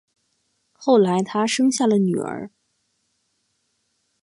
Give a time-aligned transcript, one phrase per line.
[0.73, 2.49] 后来他生下了女儿